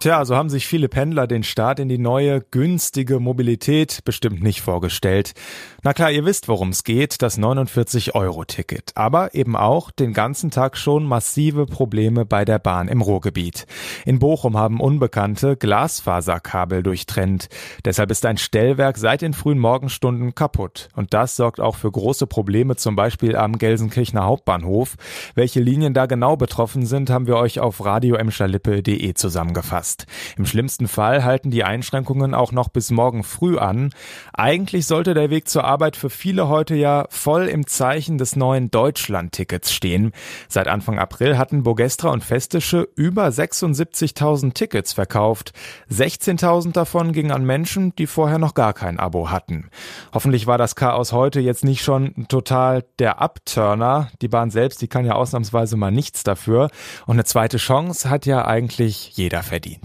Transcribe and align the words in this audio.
Tja, 0.00 0.24
so 0.24 0.34
haben 0.34 0.48
sich 0.48 0.66
viele 0.66 0.88
Pendler 0.88 1.26
den 1.26 1.42
Start 1.42 1.78
in 1.78 1.90
die 1.90 1.98
neue, 1.98 2.40
günstige 2.40 3.20
Mobilität 3.20 4.00
bestimmt 4.06 4.42
nicht 4.42 4.62
vorgestellt. 4.62 5.34
Na 5.82 5.92
klar, 5.92 6.10
ihr 6.10 6.24
wisst, 6.24 6.48
worum 6.48 6.70
es 6.70 6.84
geht, 6.84 7.20
das 7.20 7.38
49-Euro-Ticket. 7.38 8.92
Aber 8.94 9.34
eben 9.34 9.56
auch 9.56 9.90
den 9.90 10.14
ganzen 10.14 10.50
Tag 10.50 10.78
schon 10.78 11.04
massive 11.04 11.66
Probleme 11.66 12.24
bei 12.24 12.46
der 12.46 12.58
Bahn 12.58 12.88
im 12.88 13.02
Ruhrgebiet. 13.02 13.66
In 14.06 14.18
Bochum 14.20 14.56
haben 14.56 14.80
Unbekannte 14.80 15.58
Glasfaserkabel 15.58 16.82
durchtrennt. 16.82 17.50
Deshalb 17.84 18.10
ist 18.10 18.24
ein 18.24 18.38
Stellwerk 18.38 18.96
seit 18.96 19.20
den 19.20 19.34
frühen 19.34 19.58
Morgenstunden 19.58 20.34
kaputt. 20.34 20.88
Und 20.96 21.12
das 21.12 21.36
sorgt 21.36 21.60
auch 21.60 21.76
für 21.76 21.92
große 21.92 22.26
Probleme, 22.26 22.76
zum 22.76 22.96
Beispiel 22.96 23.36
am 23.36 23.58
Gelsenkirchener 23.58 24.24
Hauptbahnhof. 24.24 24.96
Welche 25.34 25.60
Linien 25.60 25.92
da 25.92 26.06
genau 26.06 26.38
betroffen 26.38 26.86
sind, 26.86 27.10
haben 27.10 27.26
wir 27.26 27.36
euch 27.36 27.60
auf 27.60 27.84
radioemscherlippe.de 27.84 29.12
zusammengefasst 29.12 29.89
angepasst. 29.90 30.06
Im 30.36 30.46
schlimmsten 30.46 30.88
Fall 30.88 31.24
halten 31.24 31.50
die 31.50 31.64
Einschränkungen 31.64 32.34
auch 32.34 32.52
noch 32.52 32.68
bis 32.68 32.90
morgen 32.90 33.22
früh 33.24 33.58
an. 33.58 33.90
Eigentlich 34.32 34.86
sollte 34.86 35.14
der 35.14 35.30
Weg 35.30 35.48
zur 35.48 35.64
Arbeit 35.64 35.96
für 35.96 36.10
viele 36.10 36.48
heute 36.48 36.74
ja 36.74 37.06
voll 37.10 37.46
im 37.46 37.66
Zeichen 37.66 38.18
des 38.18 38.36
neuen 38.36 38.70
Deutschland-Tickets 38.70 39.72
stehen. 39.72 40.12
Seit 40.48 40.68
Anfang 40.68 40.98
April 40.98 41.38
hatten 41.38 41.62
Bogestra 41.62 42.10
und 42.10 42.24
Festische 42.24 42.88
über 42.94 43.28
76.000 43.28 44.54
Tickets 44.54 44.92
verkauft. 44.92 45.52
16.000 45.90 46.72
davon 46.72 47.12
gingen 47.12 47.32
an 47.32 47.44
Menschen, 47.44 47.94
die 47.96 48.06
vorher 48.06 48.38
noch 48.38 48.54
gar 48.54 48.72
kein 48.72 48.98
Abo 48.98 49.30
hatten. 49.30 49.70
Hoffentlich 50.12 50.46
war 50.46 50.58
das 50.58 50.76
Chaos 50.76 51.12
heute 51.12 51.40
jetzt 51.40 51.64
nicht 51.64 51.82
schon 51.82 52.26
total 52.28 52.84
der 52.98 53.20
Abturner. 53.20 54.10
Die 54.22 54.28
Bahn 54.28 54.50
selbst, 54.50 54.82
die 54.82 54.88
kann 54.88 55.04
ja 55.04 55.14
ausnahmsweise 55.14 55.76
mal 55.76 55.90
nichts 55.90 56.22
dafür. 56.22 56.70
Und 57.06 57.14
eine 57.14 57.24
zweite 57.24 57.58
Chance 57.58 58.08
hat 58.08 58.26
ja 58.26 58.46
eigentlich 58.46 59.16
jeder 59.16 59.42
verdient. 59.42 59.79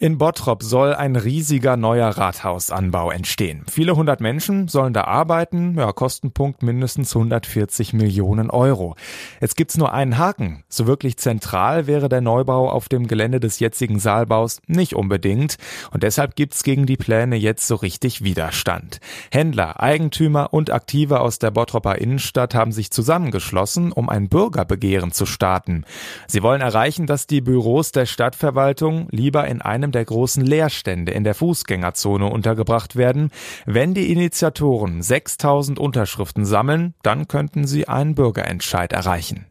In 0.00 0.16
Bottrop 0.16 0.62
soll 0.62 0.94
ein 0.94 1.16
riesiger 1.16 1.76
neuer 1.76 2.10
Rathausanbau 2.10 3.10
entstehen. 3.10 3.64
Viele 3.68 3.96
hundert 3.96 4.20
Menschen 4.20 4.68
sollen 4.68 4.92
da 4.92 5.02
arbeiten, 5.02 5.74
ja, 5.76 5.90
Kostenpunkt 5.90 6.62
mindestens 6.62 7.16
140 7.16 7.94
Millionen 7.94 8.48
Euro. 8.48 8.94
Jetzt 9.40 9.56
gibt's 9.56 9.76
nur 9.76 9.92
einen 9.92 10.16
Haken. 10.16 10.62
So 10.68 10.86
wirklich 10.86 11.16
zentral 11.16 11.88
wäre 11.88 12.08
der 12.08 12.20
Neubau 12.20 12.70
auf 12.70 12.88
dem 12.88 13.08
Gelände 13.08 13.40
des 13.40 13.58
jetzigen 13.58 13.98
Saalbaus 13.98 14.60
nicht 14.68 14.94
unbedingt. 14.94 15.56
Und 15.90 16.04
deshalb 16.04 16.36
gibt's 16.36 16.62
gegen 16.62 16.86
die 16.86 16.96
Pläne 16.96 17.34
jetzt 17.34 17.66
so 17.66 17.74
richtig 17.74 18.22
Widerstand. 18.22 19.00
Händler, 19.32 19.80
Eigentümer 19.80 20.52
und 20.54 20.70
Aktive 20.70 21.18
aus 21.18 21.40
der 21.40 21.50
Bottropper 21.50 21.96
Innenstadt 21.96 22.54
haben 22.54 22.70
sich 22.70 22.92
zusammengeschlossen, 22.92 23.90
um 23.90 24.08
ein 24.08 24.28
Bürgerbegehren 24.28 25.10
zu 25.10 25.26
starten. 25.26 25.84
Sie 26.28 26.44
wollen 26.44 26.60
erreichen, 26.60 27.08
dass 27.08 27.26
die 27.26 27.40
Büros 27.40 27.90
der 27.90 28.06
Stadtverwaltung 28.06 29.08
lieber 29.10 29.48
in 29.48 29.60
einem 29.60 29.87
einem 29.88 29.92
der 29.92 30.04
großen 30.04 30.44
Leerstände 30.44 31.12
in 31.12 31.24
der 31.24 31.34
Fußgängerzone 31.34 32.26
untergebracht 32.26 32.96
werden. 32.96 33.30
Wenn 33.64 33.94
die 33.94 34.12
Initiatoren 34.12 35.02
6000 35.02 35.78
Unterschriften 35.78 36.44
sammeln, 36.44 36.94
dann 37.02 37.26
könnten 37.26 37.66
sie 37.66 37.88
einen 37.88 38.14
Bürgerentscheid 38.14 38.92
erreichen. 38.92 39.46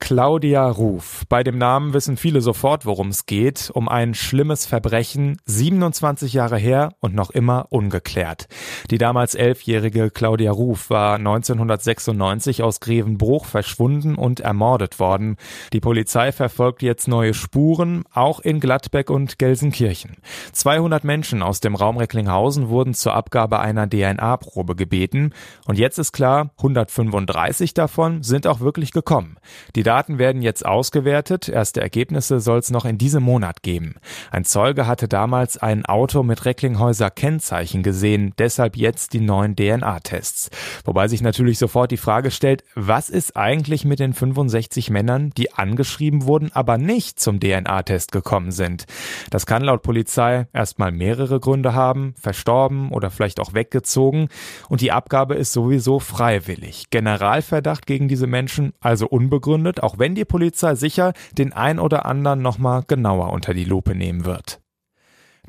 Claudia 0.00 0.68
Ruf. 0.68 1.22
Bei 1.28 1.44
dem 1.44 1.56
Namen 1.58 1.92
wissen 1.92 2.16
viele 2.16 2.40
sofort, 2.40 2.84
worum 2.84 3.08
es 3.08 3.26
geht. 3.26 3.70
Um 3.72 3.88
ein 3.88 4.14
schlimmes 4.14 4.66
Verbrechen, 4.66 5.36
27 5.44 6.32
Jahre 6.32 6.56
her 6.56 6.94
und 6.98 7.14
noch 7.14 7.30
immer 7.30 7.66
ungeklärt. 7.68 8.48
Die 8.90 8.98
damals 8.98 9.36
elfjährige 9.36 10.10
Claudia 10.10 10.50
Ruf 10.50 10.90
war 10.90 11.14
1996 11.16 12.62
aus 12.64 12.80
Grevenbruch 12.80 13.44
verschwunden 13.44 14.16
und 14.16 14.40
ermordet 14.40 14.98
worden. 14.98 15.36
Die 15.72 15.80
Polizei 15.80 16.32
verfolgt 16.32 16.82
jetzt 16.82 17.06
neue 17.06 17.34
Spuren, 17.34 18.02
auch 18.12 18.40
in 18.40 18.58
Gladbeck 18.58 19.10
und 19.10 19.38
Gelsenkirchen. 19.38 20.16
200 20.52 21.04
Menschen 21.04 21.42
aus 21.42 21.60
dem 21.60 21.76
Raum 21.76 21.98
Recklinghausen 21.98 22.68
wurden 22.68 22.94
zur 22.94 23.14
Abgabe 23.14 23.60
einer 23.60 23.88
DNA-Probe 23.88 24.74
gebeten. 24.74 25.34
Und 25.66 25.78
jetzt 25.78 25.98
ist 25.98 26.10
klar, 26.12 26.50
135 26.56 27.74
davon 27.74 28.24
sind 28.24 28.48
auch 28.48 28.58
wirklich 28.58 28.90
gekommen. 28.90 29.36
Die 29.76 29.84
Daten 29.90 30.20
werden 30.20 30.40
jetzt 30.40 30.64
ausgewertet. 30.64 31.48
Erste 31.48 31.80
Ergebnisse 31.80 32.38
soll 32.38 32.60
es 32.60 32.70
noch 32.70 32.84
in 32.84 32.96
diesem 32.96 33.24
Monat 33.24 33.64
geben. 33.64 33.96
Ein 34.30 34.44
Zeuge 34.44 34.86
hatte 34.86 35.08
damals 35.08 35.58
ein 35.58 35.84
Auto 35.84 36.22
mit 36.22 36.44
Recklinghäuser 36.44 37.10
Kennzeichen 37.10 37.82
gesehen, 37.82 38.32
deshalb 38.38 38.76
jetzt 38.76 39.14
die 39.14 39.20
neuen 39.20 39.56
DNA-Tests. 39.56 40.50
Wobei 40.84 41.08
sich 41.08 41.22
natürlich 41.22 41.58
sofort 41.58 41.90
die 41.90 41.96
Frage 41.96 42.30
stellt, 42.30 42.62
was 42.76 43.10
ist 43.10 43.36
eigentlich 43.36 43.84
mit 43.84 43.98
den 43.98 44.14
65 44.14 44.90
Männern, 44.90 45.30
die 45.36 45.54
angeschrieben 45.54 46.24
wurden, 46.24 46.52
aber 46.54 46.78
nicht 46.78 47.18
zum 47.18 47.40
DNA-Test 47.40 48.12
gekommen 48.12 48.52
sind? 48.52 48.84
Das 49.30 49.44
kann 49.44 49.64
laut 49.64 49.82
Polizei 49.82 50.46
erstmal 50.52 50.92
mehrere 50.92 51.40
Gründe 51.40 51.74
haben, 51.74 52.14
verstorben 52.16 52.92
oder 52.92 53.10
vielleicht 53.10 53.40
auch 53.40 53.54
weggezogen 53.54 54.28
und 54.68 54.82
die 54.82 54.92
Abgabe 54.92 55.34
ist 55.34 55.52
sowieso 55.52 55.98
freiwillig. 55.98 56.90
Generalverdacht 56.90 57.88
gegen 57.88 58.06
diese 58.06 58.28
Menschen 58.28 58.72
also 58.78 59.08
unbegründet, 59.08 59.79
auch 59.80 59.98
wenn 59.98 60.14
die 60.14 60.24
Polizei 60.24 60.74
sicher 60.74 61.12
den 61.36 61.52
ein 61.52 61.78
oder 61.78 62.06
anderen 62.06 62.42
nochmal 62.42 62.84
genauer 62.86 63.32
unter 63.32 63.54
die 63.54 63.64
Lupe 63.64 63.94
nehmen 63.94 64.24
wird. 64.24 64.60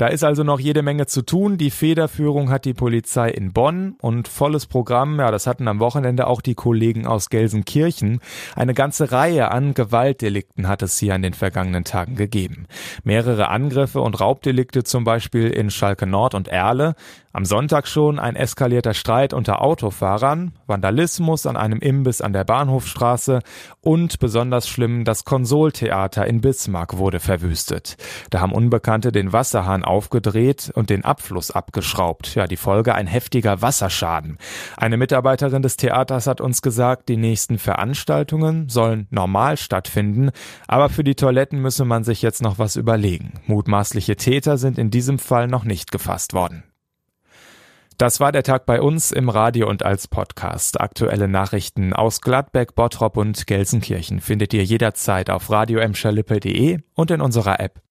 Da 0.02 0.08
ist 0.08 0.24
also 0.24 0.44
noch 0.44 0.60
jede 0.60 0.82
Menge 0.82 1.06
zu 1.06 1.22
tun. 1.22 1.60
Die 1.60 1.70
Federführung 1.70 2.50
hat 2.50 2.66
die 2.66 2.74
Polizei 2.74 3.30
in 3.30 3.54
Bonn 3.54 3.98
und 4.02 4.28
volles 4.28 4.66
Programm, 4.66 5.20
ja, 5.20 5.30
das 5.30 5.46
hatten 5.46 5.68
am 5.68 5.80
Wochenende 5.80 6.26
auch 6.26 6.42
die 6.42 6.56
Kollegen 6.56 7.06
aus 7.06 7.30
Gelsenkirchen. 7.30 8.20
Eine 8.56 8.74
ganze 8.74 9.12
Reihe 9.12 9.52
an 9.52 9.76
Gewaltdelikten 9.76 10.68
hat 10.68 10.82
es 10.82 10.98
hier 10.98 11.14
an 11.14 11.22
den 11.22 11.36
vergangenen 11.36 11.84
Tagen 11.84 12.16
gegeben. 12.16 12.66
Mehrere 13.04 13.50
Angriffe 13.50 14.02
und 14.02 14.20
Raubdelikte 14.20 14.84
zum 14.84 15.04
Beispiel 15.04 15.52
in 15.52 15.70
Schalke 15.70 16.08
Nord 16.08 16.34
und 16.34 16.48
Erle. 16.48 16.96
Am 17.34 17.46
Sonntag 17.46 17.88
schon 17.88 18.20
ein 18.20 18.36
eskalierter 18.36 18.94
Streit 18.94 19.34
unter 19.34 19.62
Autofahrern, 19.62 20.52
Vandalismus 20.68 21.46
an 21.46 21.56
einem 21.56 21.80
Imbiss 21.80 22.20
an 22.20 22.34
der 22.34 22.44
Bahnhofstraße 22.44 23.40
und 23.80 24.20
besonders 24.20 24.68
schlimm 24.68 25.06
das 25.06 25.24
Konsoltheater 25.24 26.26
in 26.28 26.42
Bismarck 26.42 26.98
wurde 26.98 27.22
verwüstet. 27.22 27.96
Da 28.32 28.42
haben 28.42 28.52
Unbekannte 28.52 29.14
den 29.14 29.32
Wasserhahn 29.32 29.86
aufgedreht 29.92 30.72
und 30.74 30.90
den 30.90 31.06
Abfluss 31.06 31.52
abgeschraubt. 31.52 32.34
Ja, 32.34 32.48
die 32.48 32.58
Folge 32.58 32.96
ein 32.96 33.08
heftiger 33.08 33.62
Wasserschaden. 33.62 34.38
Eine 34.78 34.98
Mitarbeiterin 34.98 35.62
des 35.62 35.76
Theaters 35.78 36.28
hat 36.28 36.42
uns 36.42 36.62
gesagt, 36.62 37.10
die 37.10 37.18
nächsten 37.18 37.60
Veranstaltungen 37.60 38.70
sollen 38.70 39.08
normal 39.10 39.58
stattfinden, 39.58 40.32
aber 40.68 40.90
für 40.90 41.04
die 41.04 41.16
Toiletten 41.16 41.62
müsse 41.62 41.86
man 41.86 42.04
sich 42.04 42.22
jetzt 42.22 42.42
noch 42.42 42.58
was 42.58 42.78
überlegen. 42.78 43.34
Mutmaßliche 43.46 44.16
Täter 44.16 44.58
sind 44.58 44.80
in 44.80 44.90
diesem 44.90 45.20
Fall 45.20 45.48
noch 45.48 45.66
nicht 45.66 45.92
gefasst 45.92 46.34
worden. 46.34 46.64
Das 48.02 48.20
war 48.20 48.32
der 48.32 48.42
Tag 48.42 48.66
bei 48.66 48.82
uns 48.82 49.12
im 49.12 49.30
Radio 49.30 49.70
und 49.70 49.84
als 49.86 50.08
Podcast. 50.08 50.82
Aktuelle 50.82 51.28
Nachrichten 51.28 51.94
aus 51.94 52.22
Gladbeck, 52.22 52.74
Bottrop 52.74 53.16
und 53.16 53.46
Gelsenkirchen 53.46 54.22
findet 54.22 54.56
ihr 54.56 54.64
jederzeit 54.64 55.30
auf 55.30 55.52
radio 55.52 55.80
und 56.96 57.12
in 57.12 57.22
unserer 57.22 57.60
App. 57.60 57.80